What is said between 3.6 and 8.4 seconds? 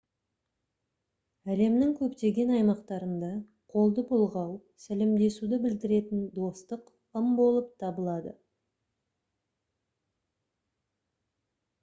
қолды бұлғау сәлемдесуді білдіретін достық ым болып табылады